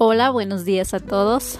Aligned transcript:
Hola, 0.00 0.30
buenos 0.30 0.64
días 0.64 0.94
a 0.94 1.00
todos. 1.00 1.58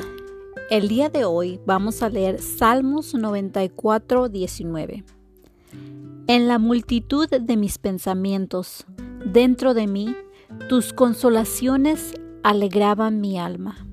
El 0.71 0.87
día 0.87 1.09
de 1.09 1.25
hoy 1.25 1.59
vamos 1.66 2.04
a 2.04 2.09
leer 2.09 2.41
Salmos 2.41 3.12
94, 3.12 4.29
19. 4.29 5.05
En 6.29 6.46
la 6.46 6.61
multitud 6.61 7.29
de 7.29 7.56
mis 7.56 7.79
pensamientos, 7.79 8.87
dentro 9.27 9.74
de 9.74 9.88
mí, 9.88 10.16
tus 10.69 10.93
consolaciones 10.93 12.14
alegraban 12.45 13.20
mi 13.20 13.41
alma. 13.41 13.84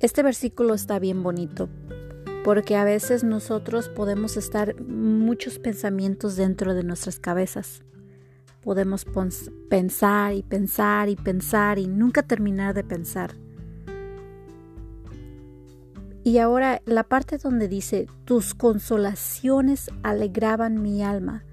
Este 0.00 0.24
versículo 0.24 0.74
está 0.74 0.98
bien 0.98 1.22
bonito 1.22 1.68
porque 2.42 2.74
a 2.74 2.82
veces 2.82 3.22
nosotros 3.22 3.88
podemos 3.88 4.36
estar 4.36 4.74
muchos 4.82 5.60
pensamientos 5.60 6.34
dentro 6.34 6.74
de 6.74 6.82
nuestras 6.82 7.20
cabezas 7.20 7.84
podemos 8.60 9.06
pensar 9.68 10.34
y 10.34 10.42
pensar 10.42 11.08
y 11.08 11.16
pensar 11.16 11.78
y 11.78 11.86
nunca 11.86 12.22
terminar 12.22 12.74
de 12.74 12.84
pensar. 12.84 13.34
Y 16.24 16.38
ahora 16.38 16.82
la 16.84 17.04
parte 17.04 17.38
donde 17.38 17.68
dice, 17.68 18.06
tus 18.24 18.54
consolaciones 18.54 19.90
alegraban 20.02 20.82
mi 20.82 21.02
alma. 21.02 21.44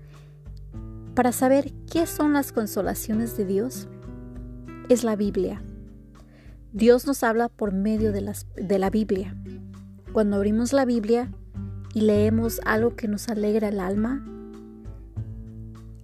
Para 1.13 1.31
saber 1.31 1.71
qué 1.89 2.05
son 2.05 2.33
las 2.33 2.51
consolaciones 2.51 3.37
de 3.37 3.45
Dios, 3.45 3.87
es 4.89 5.03
la 5.03 5.15
Biblia. 5.15 5.61
Dios 6.73 7.07
nos 7.07 7.23
habla 7.23 7.47
por 7.47 7.71
medio 7.71 8.11
de, 8.11 8.33
de 8.57 8.79
la 8.79 8.89
Biblia. 8.89 9.37
Cuando 10.11 10.35
abrimos 10.35 10.73
la 10.73 10.83
Biblia 10.83 11.31
y 11.93 12.01
leemos 12.01 12.59
algo 12.65 12.97
que 12.97 13.07
nos 13.07 13.29
alegra 13.29 13.69
el 13.69 13.79
alma, 13.79 14.25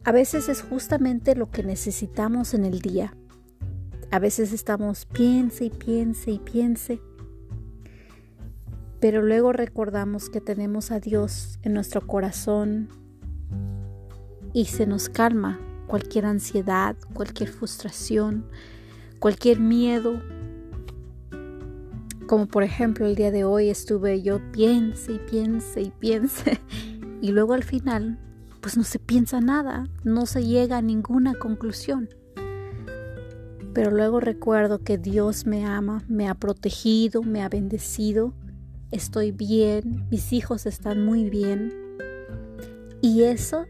a 0.03 0.11
veces 0.11 0.49
es 0.49 0.63
justamente 0.63 1.35
lo 1.35 1.51
que 1.51 1.63
necesitamos 1.63 2.55
en 2.55 2.65
el 2.65 2.79
día. 2.79 3.15
A 4.09 4.17
veces 4.17 4.51
estamos 4.51 5.05
piense 5.05 5.65
y 5.65 5.69
piense 5.69 6.31
y 6.31 6.39
piense. 6.39 7.01
Pero 8.99 9.21
luego 9.21 9.53
recordamos 9.53 10.29
que 10.29 10.41
tenemos 10.41 10.91
a 10.91 10.99
Dios 10.99 11.59
en 11.61 11.73
nuestro 11.73 12.05
corazón 12.05 12.89
y 14.53 14.65
se 14.65 14.87
nos 14.87 15.07
calma 15.07 15.59
cualquier 15.85 16.25
ansiedad, 16.25 16.95
cualquier 17.13 17.49
frustración, 17.49 18.45
cualquier 19.19 19.59
miedo. 19.59 20.19
Como 22.27 22.47
por 22.47 22.63
ejemplo 22.63 23.05
el 23.05 23.15
día 23.15 23.29
de 23.29 23.43
hoy 23.43 23.69
estuve 23.69 24.23
yo 24.23 24.39
piense 24.51 25.13
y 25.13 25.19
piense 25.19 25.81
y 25.81 25.91
piense 25.91 26.59
y 27.21 27.31
luego 27.31 27.53
al 27.53 27.63
final 27.63 28.17
pues 28.61 28.77
no 28.77 28.83
se 28.83 28.99
piensa 28.99 29.41
nada, 29.41 29.87
no 30.03 30.25
se 30.25 30.45
llega 30.45 30.77
a 30.77 30.81
ninguna 30.81 31.33
conclusión. 31.33 32.09
Pero 33.73 33.91
luego 33.91 34.19
recuerdo 34.19 34.83
que 34.83 34.97
Dios 34.97 35.45
me 35.45 35.65
ama, 35.65 36.03
me 36.07 36.27
ha 36.27 36.35
protegido, 36.35 37.23
me 37.23 37.41
ha 37.41 37.49
bendecido, 37.49 38.33
estoy 38.91 39.31
bien, 39.31 40.07
mis 40.11 40.31
hijos 40.31 40.65
están 40.65 41.03
muy 41.03 41.29
bien. 41.29 41.73
Y 43.01 43.23
eso 43.23 43.65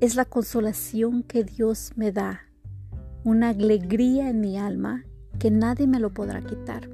es 0.00 0.16
la 0.16 0.24
consolación 0.24 1.22
que 1.22 1.44
Dios 1.44 1.92
me 1.94 2.10
da, 2.10 2.40
una 3.24 3.50
alegría 3.50 4.28
en 4.28 4.40
mi 4.40 4.58
alma 4.58 5.04
que 5.38 5.50
nadie 5.50 5.86
me 5.86 6.00
lo 6.00 6.12
podrá 6.12 6.42
quitar. 6.42 6.90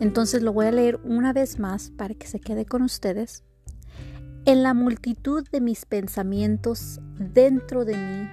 Entonces 0.00 0.42
lo 0.42 0.52
voy 0.52 0.66
a 0.66 0.72
leer 0.72 0.98
una 1.04 1.32
vez 1.32 1.58
más 1.58 1.90
para 1.90 2.14
que 2.14 2.26
se 2.26 2.40
quede 2.40 2.64
con 2.64 2.82
ustedes 2.82 3.44
en 4.46 4.62
la 4.62 4.74
multitud 4.74 5.46
de 5.50 5.60
mis 5.60 5.86
pensamientos 5.86 7.00
dentro 7.18 7.84
de 7.84 7.96
mí, 7.96 8.28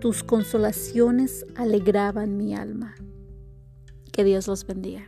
tus 0.00 0.24
consolaciones 0.24 1.46
alegraban 1.56 2.36
mi 2.36 2.54
alma. 2.54 2.94
Que 4.12 4.24
Dios 4.24 4.48
los 4.48 4.66
bendiga. 4.66 5.06